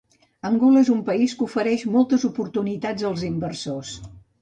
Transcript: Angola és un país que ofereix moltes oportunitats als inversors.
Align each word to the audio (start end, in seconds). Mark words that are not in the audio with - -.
Angola 0.49 0.81
és 0.85 0.89
un 0.93 1.03
país 1.09 1.35
que 1.41 1.47
ofereix 1.49 1.85
moltes 1.99 2.27
oportunitats 2.33 3.09
als 3.15 3.31
inversors. 3.33 3.97